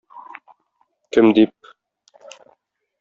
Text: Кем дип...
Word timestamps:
Кем 1.17 1.29
дип... 1.39 1.71